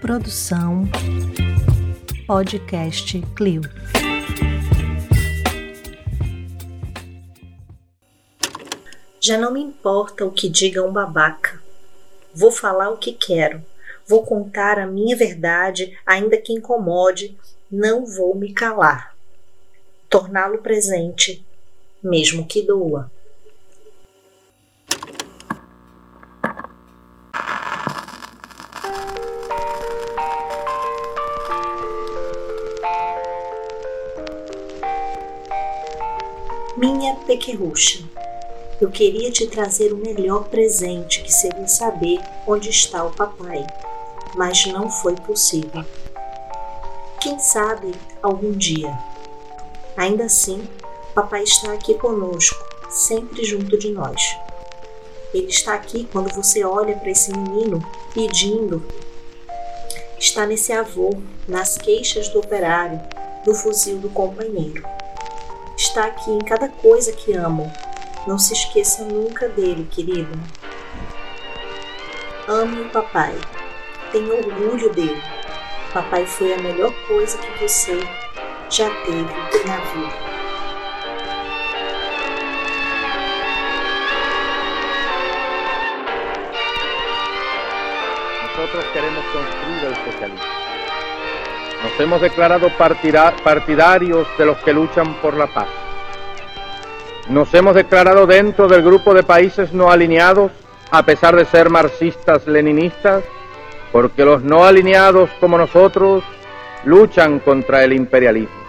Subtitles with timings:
[0.00, 0.84] Produção
[2.26, 3.60] Podcast Clio.
[9.20, 11.62] Já não me importa o que diga um babaca.
[12.34, 13.62] Vou falar o que quero.
[14.06, 17.36] Vou contar a minha verdade, ainda que incomode,
[17.70, 19.14] não vou me calar.
[20.08, 21.44] Torná-lo presente,
[22.02, 23.12] mesmo que doa.
[37.30, 38.02] Pequerrucha,
[38.80, 43.64] eu queria te trazer o melhor presente que seria saber onde está o papai,
[44.34, 45.84] mas não foi possível.
[47.20, 48.92] Quem sabe algum dia.
[49.96, 50.68] Ainda assim,
[51.14, 52.58] papai está aqui conosco,
[52.88, 54.20] sempre junto de nós.
[55.32, 57.80] Ele está aqui quando você olha para esse menino
[58.12, 58.82] pedindo.
[60.18, 61.10] Está nesse avô,
[61.46, 63.00] nas queixas do operário,
[63.46, 64.99] no fuzil do companheiro
[65.90, 67.70] está aqui em cada coisa que amo.
[68.26, 70.30] Não se esqueça nunca dele, querido.
[72.46, 73.36] Ame o papai.
[74.12, 75.20] Tenha orgulho dele.
[75.92, 77.98] Papai foi a melhor coisa que você
[78.70, 80.30] já teve na vida.
[88.42, 90.59] Nosotros queremos construir el socialismo.
[91.82, 95.68] Nos hemos declarado partidarios de los que luchan por la paz.
[97.28, 100.52] Nos hemos declarado dentro del grupo de países no alineados,
[100.90, 103.24] a pesar de ser marxistas-leninistas,
[103.92, 106.22] porque los no alineados como nosotros
[106.84, 108.60] luchan contra el imperialismo.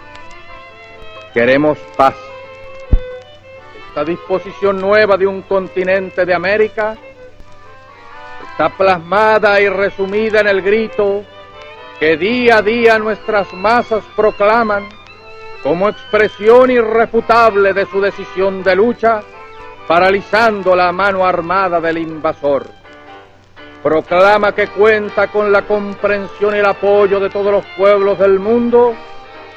[1.34, 2.14] Queremos paz.
[3.88, 6.96] Esta disposición nueva de un continente de América
[8.50, 11.24] está plasmada y resumida en el grito
[12.02, 14.88] que día a día nuestras masas proclaman
[15.62, 19.20] como expresión irrefutable de su decisión de lucha,
[19.86, 22.66] paralizando la mano armada del invasor.
[23.84, 28.96] Proclama que cuenta con la comprensión y el apoyo de todos los pueblos del mundo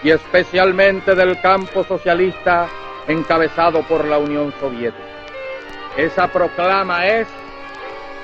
[0.03, 2.67] y especialmente del campo socialista
[3.07, 5.03] encabezado por la Unión Soviética.
[5.97, 7.27] Esa proclama es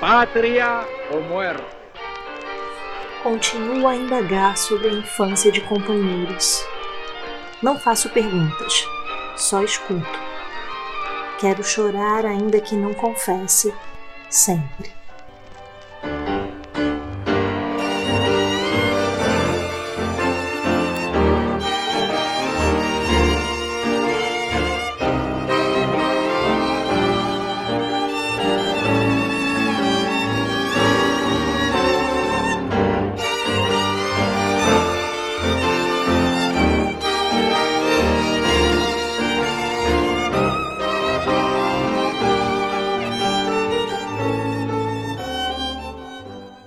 [0.00, 0.82] patria
[1.12, 1.71] o muerte.
[3.22, 6.66] Continuo a indagar sobre a infância de companheiros.
[7.62, 8.84] Não faço perguntas,
[9.36, 10.18] só escuto.
[11.38, 13.72] Quero chorar ainda que não confesse,
[14.28, 15.01] sempre.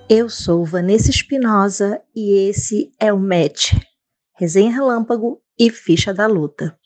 [0.08, 3.72] Eu sou Vanessa Espinosa e esse é o Match,
[4.38, 6.78] Resenha Relâmpago e Ficha da Luta.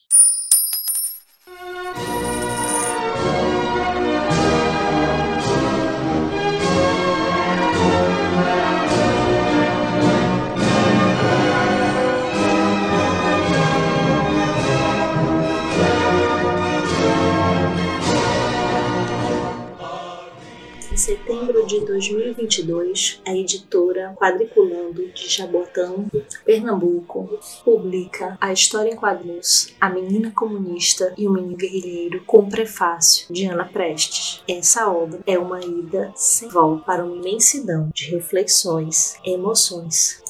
[21.71, 26.11] De 2022, a editora Quadriculando de Jabotão,
[26.45, 33.33] Pernambuco, publica a história em quadrinhos A Menina Comunista e o Menino Guerrilheiro com prefácio
[33.33, 34.43] de Ana Prestes.
[34.49, 40.21] Essa obra é uma ida sem volta para uma imensidão de reflexões, emoções,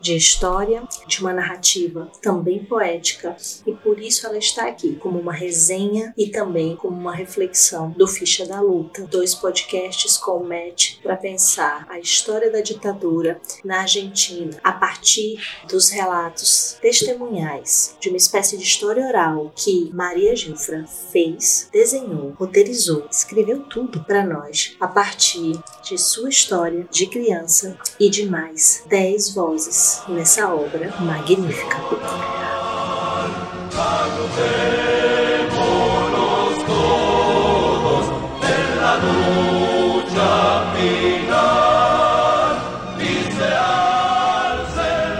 [0.00, 3.36] de história, de uma narrativa também poética,
[3.66, 8.06] e por isso ela está aqui como uma resenha e também como uma reflexão do
[8.06, 13.80] Ficha da Luta, dois podcasts com o Matt para pensar a história da ditadura na
[13.80, 20.84] Argentina a partir dos relatos testemunhais de uma espécie de história oral que Maria Gilfra
[21.12, 28.08] fez, desenhou, roteirizou, escreveu tudo para nós a partir de sua história de criança e
[28.08, 31.76] de mais dez vozes vozes nessa obra magnífica.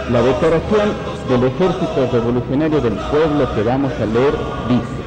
[0.09, 0.89] La declaración
[1.29, 4.33] del Ejército Revolucionario del Pueblo que vamos a leer
[4.67, 5.01] dice,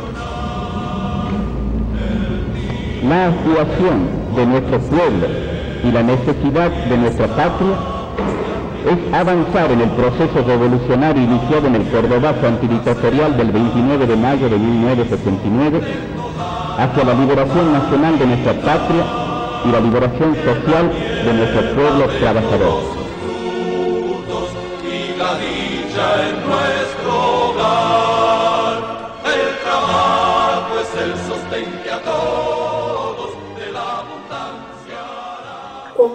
[3.06, 5.26] la actuación de nuestro pueblo
[5.82, 7.93] y la necesidad de nuestra patria
[8.84, 14.48] es avanzar en el proceso revolucionario iniciado en el Cordobazo antidictatorial del 29 de mayo
[14.48, 15.80] de 1979
[16.78, 19.04] hacia la liberación nacional de nuestra patria
[19.64, 20.92] y la liberación social
[21.24, 22.94] de nuestro pueblo trabajador.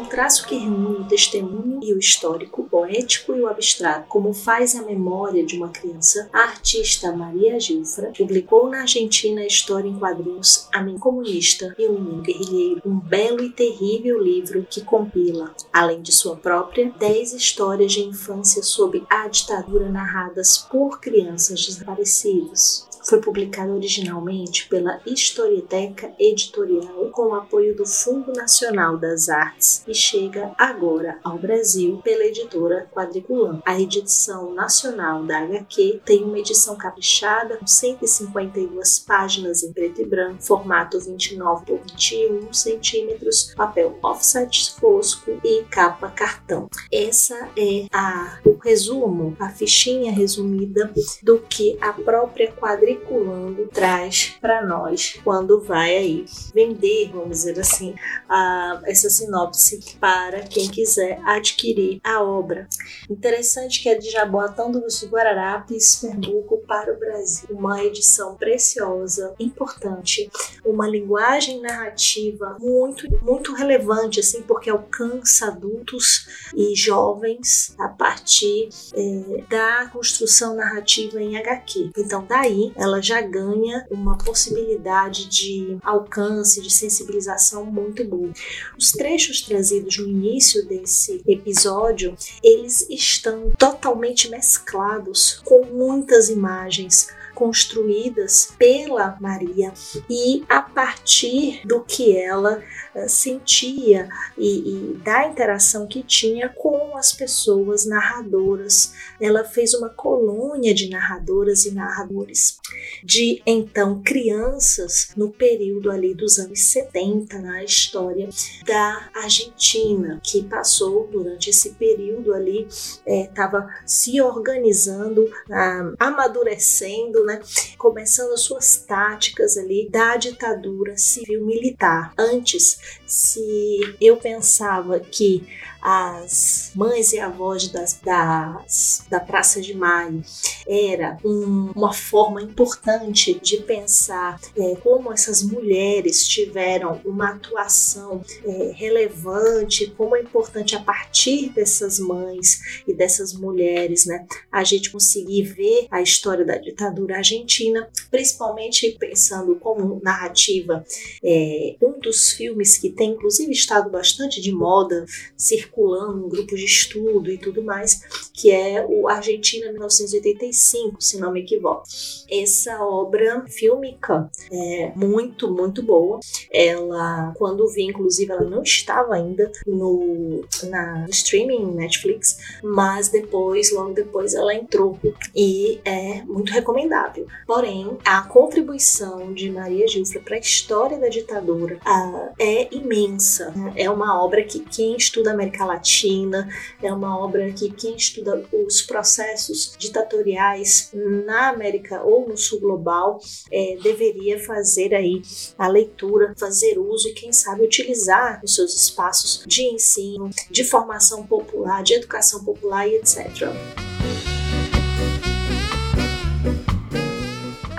[0.05, 4.75] Traço que reúne o testemunho e o histórico, o poético e o abstrato, como faz
[4.75, 9.97] a memória de uma criança, a artista Maria Gilfra publicou na Argentina a história em
[9.97, 15.53] quadrinhos A Mim Comunista e o Menino Guerrilheiro, um belo e terrível livro que compila,
[15.71, 22.88] além de sua própria, dez histórias de infância sob a ditadura narradas por crianças desaparecidas.
[23.09, 29.95] Foi publicado originalmente pela Historieteca Editorial com o apoio do Fundo Nacional das Artes e
[29.95, 33.63] chega agora ao Brasil pela editora Quadriculão.
[33.65, 40.05] A edição nacional da HQ tem uma edição caprichada com 152 páginas em preto e
[40.05, 46.69] branco, formato 29 por 21 centímetros, papel offset fosco e capa cartão.
[46.93, 50.91] Essa é a, resumo, a fichinha resumida
[51.23, 57.59] do que a própria Quadriculão especulando traz para nós quando vai aí vender, vamos dizer
[57.59, 57.95] assim,
[58.27, 62.67] a, essa sinopse para quem quiser adquirir a obra.
[63.09, 67.49] Interessante que é de Jaboatão dos Guararapes, Pernambuco, para o Brasil.
[67.51, 70.29] Uma edição preciosa, importante,
[70.65, 78.48] uma linguagem narrativa muito, muito relevante, assim, porque alcança adultos e jovens a partir
[78.93, 81.91] é, da construção narrativa em HQ.
[81.97, 88.31] Então, daí ela já ganha uma possibilidade de alcance, de sensibilização muito boa.
[88.77, 98.53] Os trechos trazidos no início desse episódio, eles estão totalmente mesclados com muitas imagens construídas
[98.59, 99.71] pela Maria
[100.09, 102.61] e a partir do que ela
[102.93, 108.93] uh, sentia e, e, da interação que tinha com as pessoas narradoras.
[109.21, 112.59] Ela fez uma colônia de narradoras e narradores,
[113.01, 118.27] de então crianças no período ali dos anos 70 na história
[118.65, 122.67] da Argentina, que passou durante esse período ali,
[123.07, 127.39] estava é, se organizando, uh, amadurecendo né,
[127.77, 132.13] começando as suas táticas ali da ditadura civil-militar.
[132.17, 135.47] Antes, se eu pensava que
[135.81, 140.23] as mães e avós das, das, da Praça de Maio.
[140.67, 148.71] Era um, uma forma importante de pensar é, como essas mulheres tiveram uma atuação é,
[148.75, 155.43] relevante, como é importante a partir dessas mães e dessas mulheres, né, a gente conseguir
[155.43, 160.83] ver a história da ditadura argentina, principalmente pensando como narrativa,
[161.23, 165.05] é, um dos filmes que tem inclusive estado bastante de moda,
[165.37, 168.01] circulando circulando em grupos de estudo e tudo mais,
[168.33, 171.83] que é o Argentina 1985, se não me equivoco.
[172.29, 176.19] Essa obra fílmica é muito, muito boa.
[176.51, 183.71] Ela, quando vi, inclusive, ela não estava ainda no, na, no streaming Netflix, mas depois,
[183.71, 184.99] logo depois, ela entrou
[185.35, 187.25] e é muito recomendável.
[187.47, 193.53] Porém, a contribuição de Maria Gilfra para a história da ditadura uh, é imensa.
[193.75, 196.49] É uma obra que quem estuda América Latina.
[196.81, 203.19] É uma obra que quem estuda os processos ditatoriais na América ou no Sul global
[203.51, 205.21] é, deveria fazer aí
[205.57, 211.25] a leitura, fazer uso e quem sabe utilizar os seus espaços de ensino, de formação
[211.25, 213.88] popular, de educação popular e etc.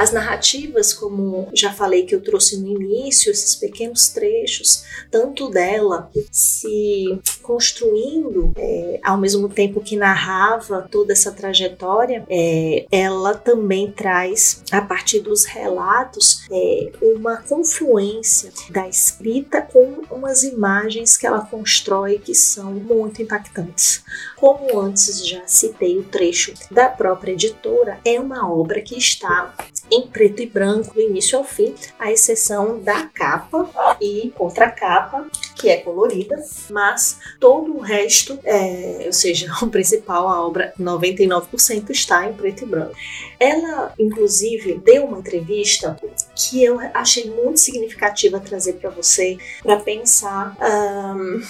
[0.01, 6.11] As narrativas, como já falei que eu trouxe no início, esses pequenos trechos, tanto dela
[6.33, 14.65] se construindo é, ao mesmo tempo que narrava toda essa trajetória, é, ela também traz,
[14.73, 22.19] a partir dos relatos, é, uma confluência da escrita com umas imagens que ela constrói
[22.19, 24.03] que são muito impactantes.
[24.35, 29.55] Como antes já citei o trecho da própria editora, é uma obra que está
[29.91, 35.69] em preto e branco do início ao fim, à exceção da capa e contracapa, que
[35.69, 36.37] é colorida,
[36.71, 42.65] mas todo o resto, é, ou seja, o principal, a obra 99% está em preto
[42.65, 42.95] e branco.
[43.39, 45.97] Ela, inclusive, deu uma entrevista
[46.35, 51.41] que eu achei muito significativa trazer para você, para pensar um,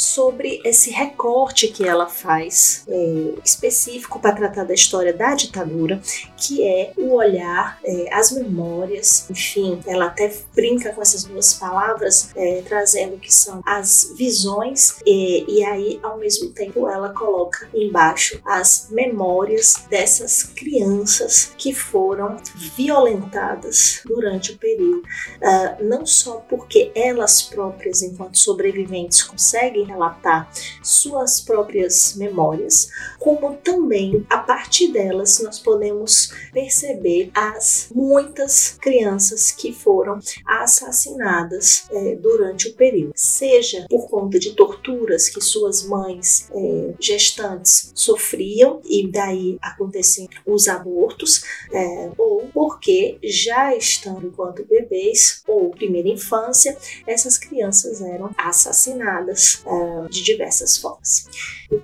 [0.00, 6.00] sobre esse recorte que ela faz é, específico para tratar da história da ditadura,
[6.38, 12.30] que é o olhar, é, as memórias, enfim, ela até brinca com essas duas palavras,
[12.34, 18.88] é, trazendo que são as visões, e, aí ao mesmo tempo ela coloca embaixo as
[18.90, 22.38] memórias dessas crianças que foram
[22.74, 30.50] violentadas durante o período, uh, não só porque elas próprias, enquanto sobreviventes, conseguem relatar
[30.82, 39.72] suas próprias memórias, como também a partir delas nós podemos perceber as muitas crianças que
[39.72, 46.94] foram assassinadas é, durante o período, seja por conta de torturas que suas mães é,
[46.98, 51.42] gestantes sofriam e daí aconteciam os abortos,
[51.72, 60.08] é, ou porque já estando enquanto bebês ou primeira infância, essas crianças eram assassinadas é,
[60.08, 61.26] de diversas formas.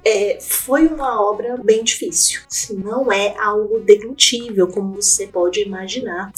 [0.05, 6.33] É, foi uma obra bem difícil, não é algo deglutível, como você pode imaginar.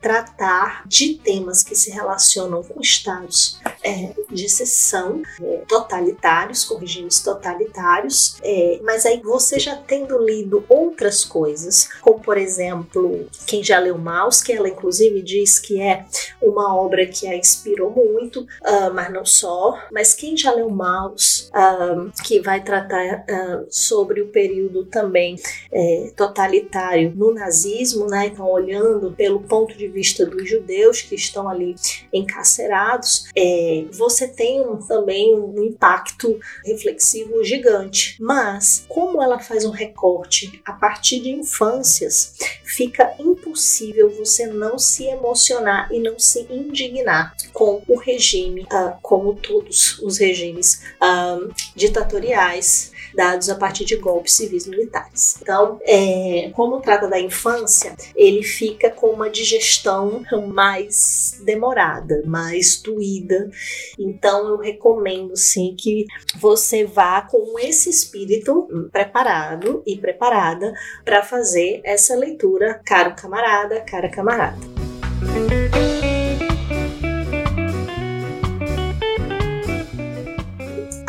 [0.00, 7.20] Tratar de temas que se relacionam com estados é, de exceção é, totalitários, com regimes
[7.20, 8.36] totalitários,
[8.82, 14.40] mas aí você já tendo lido outras coisas, como por exemplo, quem já leu Maus,
[14.40, 16.06] que ela inclusive diz que é
[16.40, 21.01] uma obra que a inspirou muito, uh, mas não só, mas quem já leu Maus,
[21.08, 25.36] uh, que vai tratar uh, sobre o período também
[25.70, 28.26] é, totalitário no nazismo, né?
[28.26, 31.74] Então, olhando pelo ponto de vista dos judeus que estão ali
[32.12, 38.16] encarcerados, é, você tem um, também um impacto reflexivo gigante.
[38.20, 45.04] Mas, como ela faz um recorte a partir de infâncias, fica impossível você não se
[45.04, 52.92] emocionar e não se indignar com o regime, uh, como todos os regimes uh, ditatoriais
[53.14, 55.38] dados a partir de golpes civis militares.
[55.40, 63.50] Então, é, como trata da infância, ele fica com uma digestão mais demorada, mais doída.
[63.98, 66.06] Então, eu recomendo sim que
[66.38, 70.72] você vá com esse espírito preparado e preparada
[71.04, 74.58] para fazer essa leitura, caro camarada, cara camarada.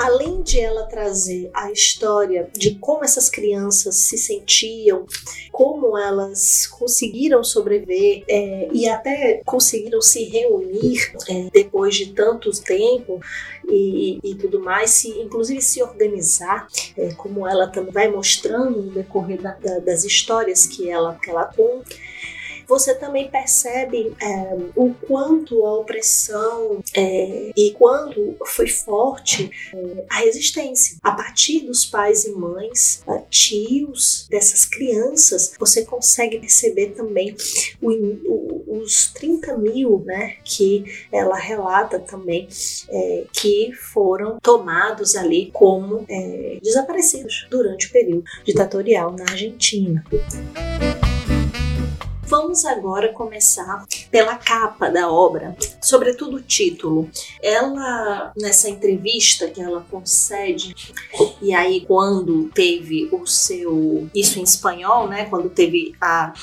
[0.04, 5.06] Além de ela trazer a história de como essas crianças se sentiam,
[5.50, 13.22] como elas conseguiram sobreviver é, e até conseguiram se reunir é, depois de tanto tempo
[13.66, 16.68] e, e, tudo mais, se, inclusive se organizar,
[16.98, 21.30] é, como ela também vai mostrando no decorrer da, da, das histórias que ela, que
[21.30, 21.96] ela conta
[22.67, 30.20] você também percebe é, o quanto a opressão é, e quanto foi forte é, a
[30.20, 30.98] resistência.
[31.03, 37.36] A partir dos pais e mães, é, tios dessas crianças, você consegue perceber também
[37.82, 42.48] o, o, os 30 mil né, que ela relata também
[42.89, 50.03] é, que foram tomados ali como é, desaparecidos durante o período ditatorial na Argentina.
[52.36, 57.08] Vamos agora começar pela capa da obra, sobretudo o título.
[57.40, 60.74] Ela, nessa entrevista que ela concede,
[61.40, 64.10] e aí quando teve o seu.
[64.16, 65.25] Isso em espanhol, né?
[65.25, 66.34] Quando teve a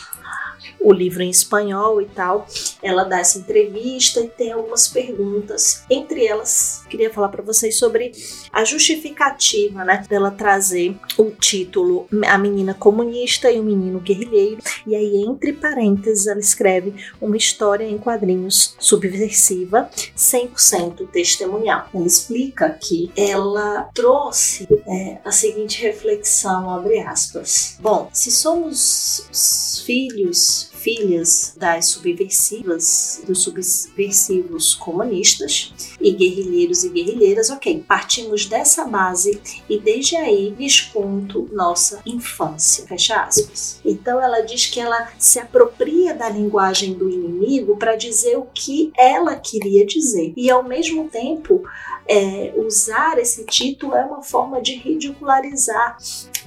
[0.80, 2.46] o livro em espanhol e tal.
[2.82, 5.84] Ela dá essa entrevista e tem algumas perguntas.
[5.90, 8.12] Entre elas, queria falar para vocês sobre
[8.52, 14.62] a justificativa, né, dela trazer o título A Menina Comunista e o Menino Guerrilheiro.
[14.86, 21.88] E aí, entre parênteses, ela escreve uma história em quadrinhos subversiva, 100% testemunhal.
[21.94, 27.78] Ela explica que ela trouxe é, a seguinte reflexão, abre aspas.
[27.80, 30.49] Bom, se somos filhos
[30.82, 39.78] filhas das subversivas, dos subversivos comunistas e guerrilheiros e guerrilheiras, ok, partimos dessa base e
[39.78, 43.80] desde aí desconto nossa infância, fecha aspas.
[43.84, 48.92] Então ela diz que ela se apropria da linguagem do inimigo para dizer o que
[48.96, 51.62] ela queria dizer e ao mesmo tempo
[52.10, 55.96] é, usar esse título é uma forma de ridicularizar,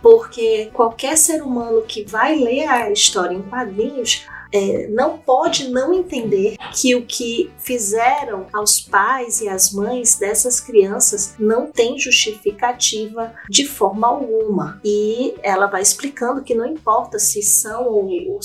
[0.01, 4.22] porque qualquer ser humano que vai ler a história em quadrinhos
[4.53, 10.60] é, não pode não entender que o que fizeram aos pais e às mães dessas
[10.60, 14.79] crianças não tem justificativa de forma alguma.
[14.86, 18.39] E ela vai explicando que não importa se são ou,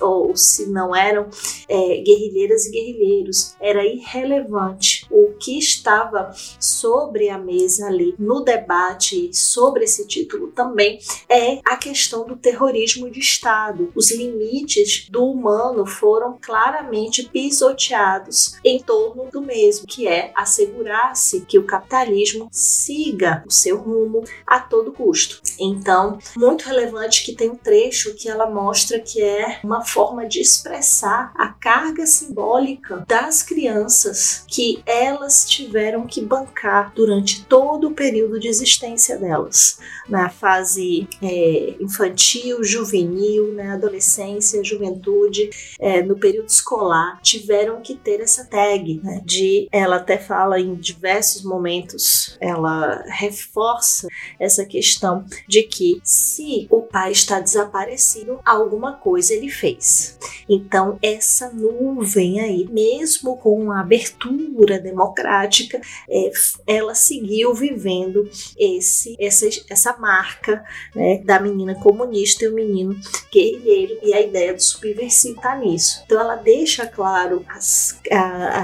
[0.00, 1.28] ou, se não eram
[1.68, 5.06] é, guerrilheiras e guerrilheiros, era irrelevante.
[5.10, 11.76] O que estava sobre a mesa ali no debate sobre esse título também é a
[11.76, 13.92] questão do terrorismo de Estado.
[13.94, 15.51] Os limites do humano
[15.86, 23.50] foram claramente pisoteados em torno do mesmo, que é assegurar-se que o capitalismo siga o
[23.50, 25.40] seu rumo a todo custo.
[25.58, 30.40] Então, muito relevante que tem um trecho que ela mostra que é uma forma de
[30.40, 38.38] expressar a carga simbólica das crianças que elas tiveram que bancar durante todo o período
[38.38, 39.78] de existência delas,
[40.08, 45.41] na fase é, infantil, juvenil, na né, adolescência, juventude,
[45.78, 50.74] é, no período escolar, tiveram que ter essa tag né, de ela até fala em
[50.74, 54.08] diversos momentos, ela reforça
[54.38, 60.18] essa questão de que se o pai está desaparecido, alguma coisa ele fez.
[60.48, 66.30] Então, essa nuvem aí, mesmo com a abertura democrática, é,
[66.66, 72.98] ela seguiu vivendo esse, essa, essa marca né, da menina comunista e o menino
[73.32, 76.02] guerrilheiro, e a ideia do subversivo está nisso.
[76.04, 78.18] Então, ela deixa claro as, a,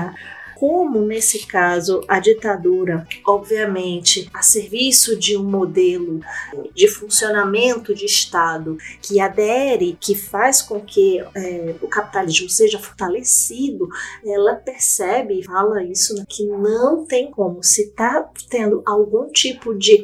[0.06, 0.14] a
[0.58, 6.20] como nesse caso a ditadura, obviamente, a serviço de um modelo
[6.74, 13.88] de funcionamento de Estado que adere, que faz com que é, o capitalismo seja fortalecido,
[14.26, 20.02] ela percebe, fala isso, né, que não tem como, se está tendo algum tipo de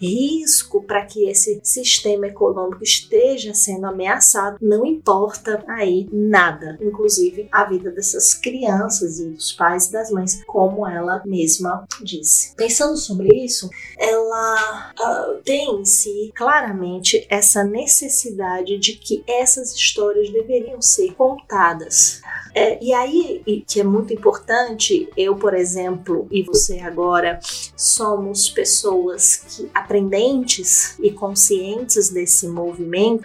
[0.00, 7.64] risco para que esse sistema econômico esteja sendo ameaçado, não importa aí nada, inclusive a
[7.64, 12.54] vida dessas crianças e dos pais das mães, como ela mesma disse.
[12.54, 20.30] Pensando sobre isso, ela uh, tem em si claramente essa necessidade de que essas histórias
[20.30, 22.20] deveriam ser contadas.
[22.54, 27.38] É, e aí, e que é muito importante, eu, por exemplo, e você agora,
[27.76, 33.24] somos pessoas que aprendentes e conscientes desse movimento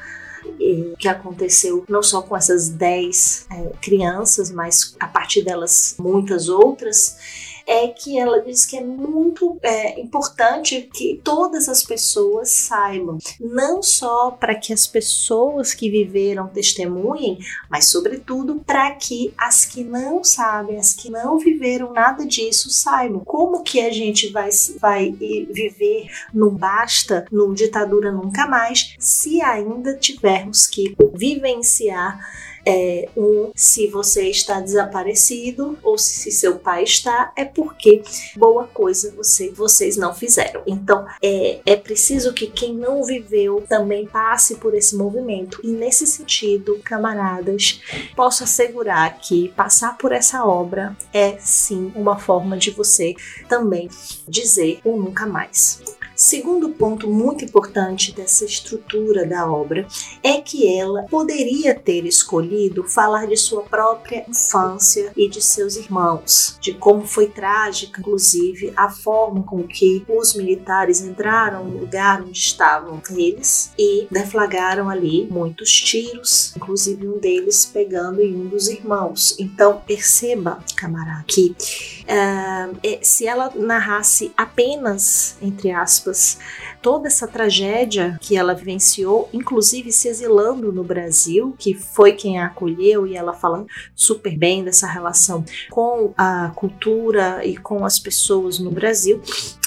[0.97, 7.17] que aconteceu não só com essas 10 é, crianças, mas a partir delas muitas outras
[7.65, 13.81] é que ela diz que é muito é, importante que todas as pessoas saibam, não
[13.81, 20.23] só para que as pessoas que viveram testemunhem, mas sobretudo para que as que não
[20.23, 23.21] sabem, as que não viveram nada disso saibam.
[23.23, 29.95] Como que a gente vai, vai viver num basta, num ditadura nunca mais, se ainda
[29.95, 32.19] tivermos que vivenciar
[32.65, 38.01] é, um, se você está desaparecido ou se seu pai está, é porque
[38.35, 40.61] boa coisa você, vocês não fizeram.
[40.65, 45.59] Então é, é preciso que quem não viveu também passe por esse movimento.
[45.63, 47.81] E nesse sentido, camaradas,
[48.15, 53.15] posso assegurar que passar por essa obra é sim uma forma de você
[53.47, 53.89] também
[54.27, 55.81] dizer o nunca mais.
[56.23, 59.87] Segundo ponto muito importante dessa estrutura da obra
[60.21, 66.59] é que ela poderia ter escolhido falar de sua própria infância e de seus irmãos,
[66.61, 72.37] de como foi trágica, inclusive, a forma com que os militares entraram no lugar onde
[72.37, 79.35] estavam eles e deflagraram ali muitos tiros, inclusive um deles pegando em um dos irmãos.
[79.39, 81.55] Então, perceba, camarada, que
[82.03, 86.37] uh, se ela narrasse apenas, entre aspas, aspas,
[86.81, 92.47] toda essa tragédia que ela vivenciou, inclusive se exilando no Brasil, que foi quem a
[92.47, 93.65] acolheu e ela fala
[93.95, 99.21] super bem dessa relação com a cultura e com as pessoas no Brasil,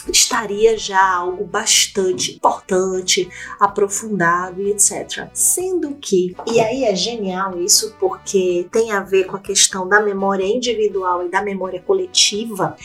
[0.09, 5.29] estaria já algo bastante importante, aprofundado e etc.
[5.33, 10.01] Sendo que, e aí é genial isso porque tem a ver com a questão da
[10.01, 12.77] memória individual e da memória coletiva,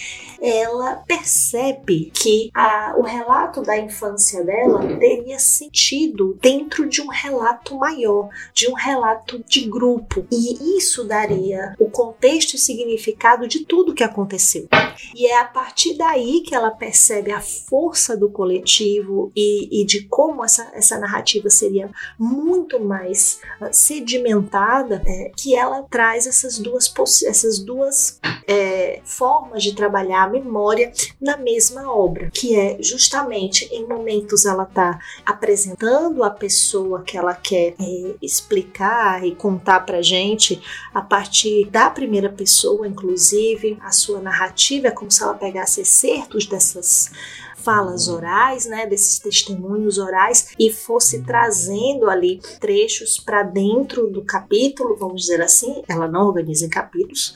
[0.41, 7.75] ela percebe que a, o relato da infância dela teria sentido dentro de um relato
[7.75, 10.25] maior, de um relato de grupo.
[10.31, 14.67] E isso daria o contexto e significado de tudo que aconteceu.
[15.15, 20.03] E é a partir daí que ela percebe a força do coletivo e, e de
[20.03, 26.91] como essa, essa narrativa seria muito mais uh, sedimentada, é, que ela traz essas duas,
[27.25, 33.87] essas duas é, formas de trabalhar a memória na mesma obra, que é justamente em
[33.87, 34.08] momentos
[34.45, 40.61] ela está apresentando a pessoa que ela quer é, explicar e contar para gente
[40.93, 46.45] a partir da primeira pessoa, inclusive a sua narrativa é como se ela pegasse excertos
[46.45, 47.11] dessas
[47.59, 54.95] falas orais, né, desses testemunhos orais e fosse trazendo ali trechos para dentro do capítulo,
[54.95, 57.35] vamos dizer assim, ela não organiza em capítulos,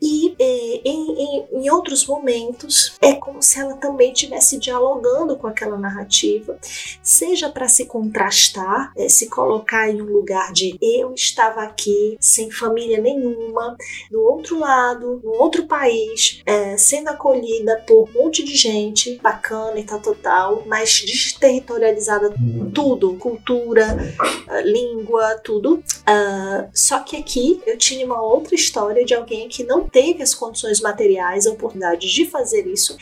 [0.00, 5.46] E é, em, em, em outros momentos é como se ela também estivesse dialogando com
[5.46, 6.58] aquela narrativa,
[7.02, 12.50] seja para se contrastar, é, se colocar em um lugar de eu estava aqui sem
[12.50, 13.76] família nenhuma,
[14.10, 19.78] do outro lado, no outro país, é, sendo acolhida por um monte de gente bacana
[19.78, 22.32] e tal, total, mas desterritorializada
[22.74, 23.96] tudo, cultura,
[24.64, 25.82] língua, tudo.
[26.00, 30.34] Uh, só que aqui eu tinha uma outra história de alguém que não teve as
[30.34, 32.96] condições materiais, a oportunidade de fazer isso,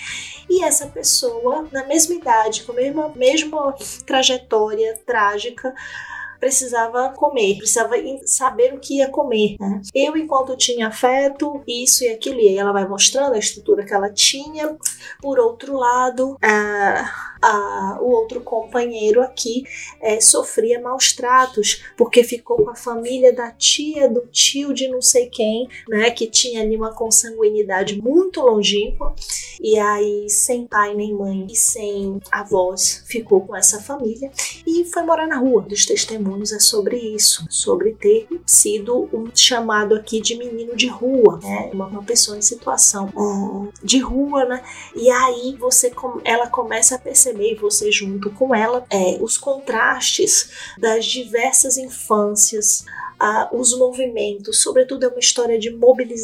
[0.48, 3.74] e essa pessoa, na mesma idade, com a mesma, mesma
[4.06, 5.74] trajetória trágica,
[6.38, 9.56] precisava comer, precisava saber o que ia comer.
[9.58, 9.82] Né?
[9.94, 13.94] Eu, enquanto tinha afeto, isso e aquilo, e aí ela vai mostrando a estrutura que
[13.94, 14.76] ela tinha.
[15.20, 19.64] Por outro lado, a, a, o outro companheiro aqui
[20.00, 25.02] é, sofria maus tratos, porque ficou com a família da tia, do tio de não
[25.02, 29.14] sei quem, né, que tinha ali uma consanguinidade muito longínqua,
[29.60, 34.30] e aí sem pai nem mãe e sem avós ficou com essa família
[34.66, 35.62] e foi morar na rua.
[35.62, 41.40] Dos testemunhos é sobre isso, sobre ter sido um chamado aqui de menino de rua,
[41.42, 44.62] né, uma, uma pessoa em situação uh, de rua, né,
[44.94, 45.92] e aí você
[46.24, 52.84] ela começa a perceber você junto com ela, é, os contrastes das diversas infâncias,
[53.20, 55.70] uh, os movimentos, sobretudo é uma história de,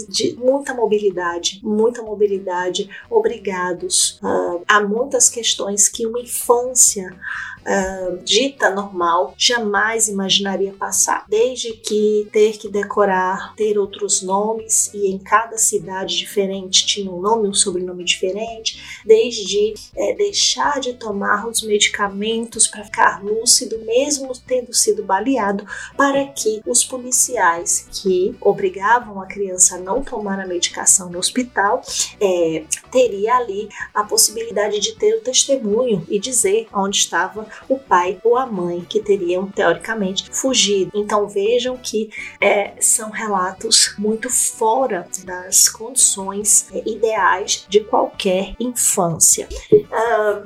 [0.08, 4.18] de muita mobilidade, muita mobilidade, obrigados.
[4.22, 7.14] Uh, há muitas questões que uma infância
[7.60, 11.24] uh, dita normal jamais imaginaria passar.
[11.28, 17.20] Desde que ter que decorar, ter outros nomes e em cada cidade diferente tinha um
[17.20, 24.32] nome, um sobrenome diferente, desde é, deixar de tomar os medicamentos para ficar lúcido, mesmo
[24.46, 30.46] tendo sido baleado, para que os policiais que obrigavam a criança a não tomar a
[30.46, 31.82] medicação no hospital
[32.20, 38.18] é, teria ali a possibilidade de ter o testemunho e dizer onde estava o pai
[38.24, 39.83] ou a mãe que teriam, teoricamente,
[40.30, 40.90] fugido.
[40.94, 49.48] Então vejam que é, são relatos muito fora das condições é, ideais de qualquer infância.
[49.72, 50.44] Uh,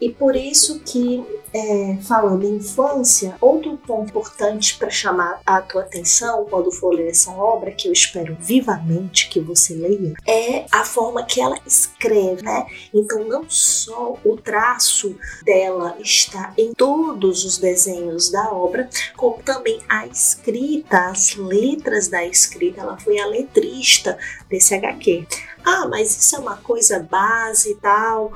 [0.00, 5.82] e por isso que é, falando em infância, outro ponto importante para chamar a tua
[5.82, 10.84] atenção quando for ler essa obra, que eu espero vivamente que você leia, é a
[10.84, 12.66] forma que ela escreve, né?
[12.94, 18.79] Então, não só o traço dela está em todos os desenhos da obra,
[19.16, 25.26] como também a escrita, as letras da escrita, ela foi a letrista desse HQ.
[25.64, 28.32] Ah, mas isso é uma coisa base e tal.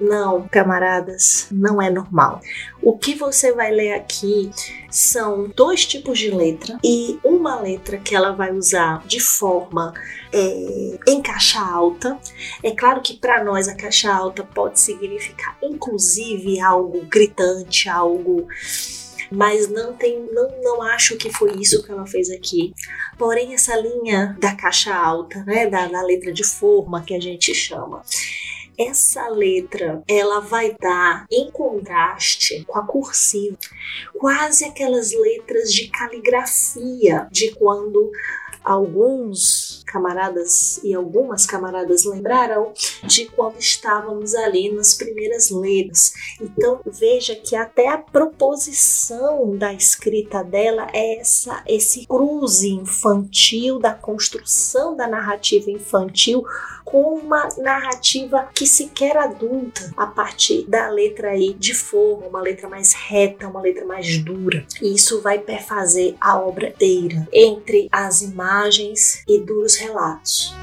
[0.00, 2.40] Não, camaradas, não é normal.
[2.82, 4.50] O que você vai ler aqui
[4.90, 9.92] são dois tipos de letra e uma letra que ela vai usar de forma
[10.32, 12.18] é, em caixa alta.
[12.62, 18.48] É claro que para nós a caixa alta pode significar inclusive algo gritante, algo
[19.30, 22.72] mas não tem, não, não acho que foi isso que ela fez aqui.
[23.18, 27.54] Porém, essa linha da caixa alta, né, da, da letra de forma que a gente
[27.54, 28.02] chama,
[28.78, 33.56] essa letra ela vai dar em contraste com a cursiva,
[34.18, 38.10] quase aquelas letras de caligrafia de quando
[38.62, 42.72] alguns camaradas e algumas camaradas lembrarão
[43.04, 46.12] de quando estávamos ali nas primeiras letras.
[46.40, 53.94] Então veja que até a proposição da escrita dela é essa esse cruze infantil da
[53.94, 56.44] construção da narrativa infantil
[56.86, 62.68] com uma narrativa que sequer adulta a partir da letra aí de forma, uma letra
[62.68, 64.64] mais reta, uma letra mais dura.
[64.80, 70.54] E isso vai perfazer a obra inteira entre as imagens e duros relatos.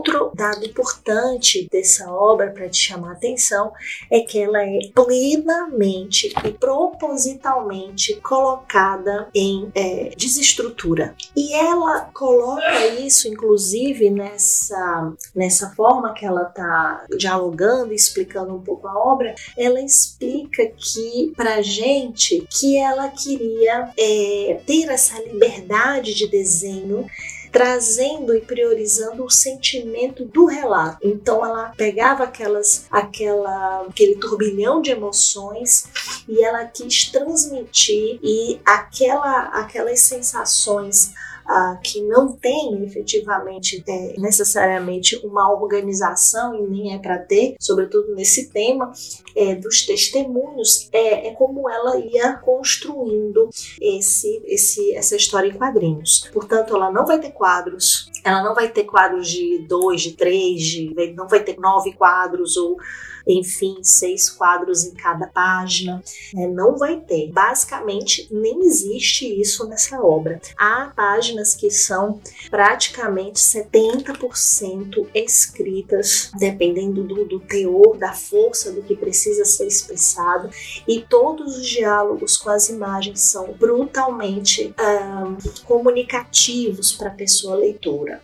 [0.00, 3.70] Outro dado importante dessa obra para te chamar a atenção
[4.10, 11.14] é que ela é plenamente e propositalmente colocada em é, desestrutura.
[11.36, 18.88] E ela coloca isso, inclusive, nessa, nessa forma que ela está dialogando, explicando um pouco
[18.88, 26.26] a obra, ela explica que para gente que ela queria é, ter essa liberdade de
[26.26, 27.06] desenho
[27.50, 30.98] trazendo e priorizando o sentimento do relato.
[31.02, 35.86] Então ela pegava aquelas, aquela, aquele turbilhão de emoções
[36.28, 41.12] e ela quis transmitir e aquela, aquelas sensações
[41.82, 48.50] que não tem efetivamente é, necessariamente uma organização e nem é para ter, sobretudo nesse
[48.50, 48.92] tema
[49.36, 53.48] é, dos testemunhos, é, é como ela ia construindo
[53.80, 56.28] esse, esse, essa história em quadrinhos.
[56.32, 60.62] Portanto, ela não vai ter quadros, ela não vai ter quadros de dois, de três,
[60.62, 62.76] de, não vai ter nove quadros ou
[63.26, 66.02] enfim, seis quadros em cada página.
[66.36, 67.30] É, não vai ter.
[67.32, 70.40] Basicamente, nem existe isso nessa obra.
[70.56, 78.96] Há páginas que são praticamente 70% escritas, dependendo do, do teor, da força do que
[78.96, 80.50] precisa ser expressado,
[80.86, 84.74] e todos os diálogos com as imagens são brutalmente
[85.64, 88.22] comunicativos para a pessoa leitora.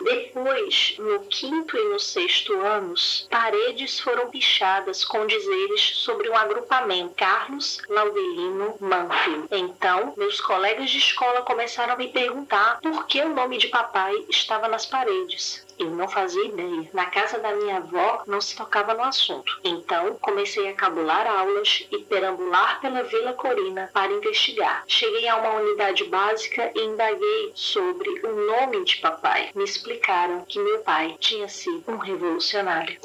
[0.00, 7.14] Depois, no quinto e no sexto anos, paredes foram pichadas com dizeres sobre um agrupamento
[7.16, 9.48] Carlos Laudelino Manfield.
[9.50, 14.14] Então, meus colegas de escola começaram a me perguntar por que o nome de papai
[14.28, 15.65] estava nas paredes.
[15.78, 16.88] Eu não fazia ideia.
[16.92, 19.60] Na casa da minha avó não se tocava no assunto.
[19.64, 24.84] Então comecei a cabular aulas e perambular pela Vila Corina para investigar.
[24.86, 29.50] Cheguei a uma unidade básica e indaguei sobre o nome de papai.
[29.54, 32.98] Me explicaram que meu pai tinha sido um revolucionário.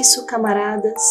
[0.00, 1.02] Isso, camaradas.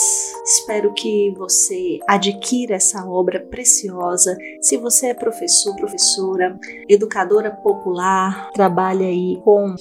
[0.43, 4.35] Espero que você adquira essa obra preciosa.
[4.61, 9.75] Se você é professor, professora, educadora popular, trabalha aí com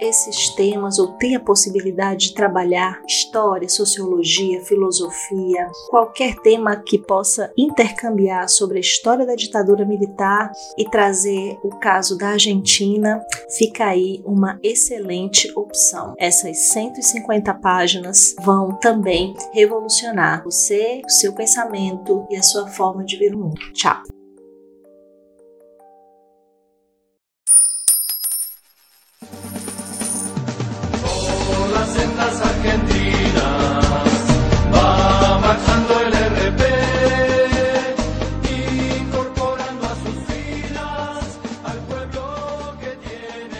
[0.00, 7.52] esses temas ou tem a possibilidade de trabalhar história, sociologia, filosofia, qualquer tema que possa
[7.56, 13.20] intercambiar sobre a história da ditadura militar e trazer o caso da Argentina,
[13.56, 16.14] fica aí uma excelente opção.
[16.18, 23.16] Essas 150 páginas vão também revolucionar você, o seu pensamento e a sua forma de
[23.16, 23.60] ver o mundo.
[23.74, 24.17] Tchau!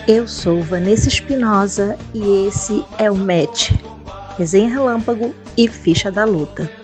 [0.09, 3.73] Eu sou Vanessa Espinosa e esse é o Match,
[4.39, 6.78] resenha relâmpago e ficha da luta.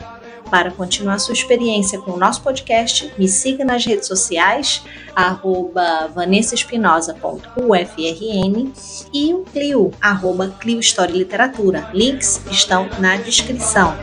[0.50, 8.72] Para continuar sua experiência com o nosso podcast, me siga nas redes sociais, arroba vanessaespinosa.ufrn
[9.12, 11.90] e o Clio, arroba Clio História e Literatura.
[11.92, 13.94] Links estão na descrição.